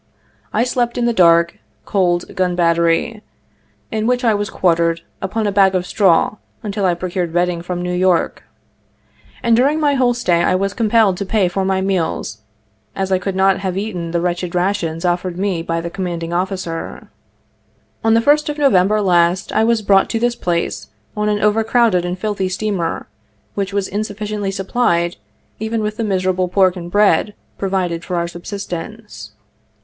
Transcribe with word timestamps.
I 0.51 0.63
slept 0.63 0.97
in 0.97 1.05
the 1.05 1.13
dark, 1.13 1.59
cold 1.85 2.35
gun 2.35 2.55
battery, 2.55 3.21
in 3.91 4.07
which 4.07 4.23
I 4.23 4.33
was 4.33 4.49
quartered, 4.49 5.01
upon 5.21 5.45
a 5.45 5.51
bag 5.51 5.75
of 5.75 5.85
straw 5.85 6.37
until 6.63 6.85
I 6.85 6.95
procured 6.95 7.31
bedding 7.31 7.61
from 7.61 7.83
New 7.83 7.93
York; 7.93 8.41
and 9.43 9.55
during 9.55 9.79
my 9.79 9.93
whole 9.93 10.15
stay 10.15 10.43
I 10.43 10.55
was 10.55 10.73
compelled 10.73 11.17
to 11.17 11.25
pay 11.27 11.47
for 11.47 11.63
my 11.63 11.81
meals, 11.81 12.39
as 12.95 13.11
I 13.11 13.19
could 13.19 13.35
not 13.35 13.59
have 13.59 13.77
eaten 13.77 14.09
the 14.09 14.19
wretched 14.19 14.55
rations 14.55 15.05
offered 15.05 15.37
me 15.37 15.61
by 15.61 15.79
the 15.81 15.91
commanding 15.91 16.33
officer. 16.33 17.09
On 18.03 18.15
the 18.15 18.21
1st 18.21 18.49
of 18.49 18.57
November 18.57 19.03
last 19.03 19.51
I 19.51 19.63
was 19.63 19.83
brought 19.83 20.09
to 20.09 20.19
this 20.19 20.35
place 20.35 20.87
on 21.15 21.29
an 21.29 21.43
over 21.43 21.63
crowded 21.63 22.05
and 22.05 22.17
filthy 22.17 22.49
steamer, 22.49 23.05
which 23.53 23.71
was 23.71 23.87
insufficiently 23.87 24.49
supplied 24.49 25.17
even 25.59 25.83
with 25.83 25.97
the 25.97 26.03
miserable 26.03 26.47
pork 26.47 26.75
and 26.75 26.89
bread 26.89 27.35
pro 27.59 27.69
vided 27.69 28.03
for 28.03 28.15
our 28.15 28.27
subsistence. 28.27 29.33